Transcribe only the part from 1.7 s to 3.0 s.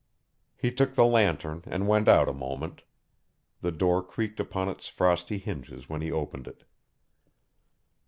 went out a moment.